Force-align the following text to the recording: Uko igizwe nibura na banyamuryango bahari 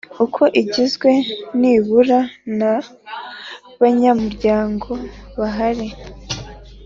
Uko 0.23 0.41
igizwe 0.61 1.11
nibura 1.59 2.19
na 2.59 2.73
banyamuryango 3.79 4.91
bahari 5.39 5.87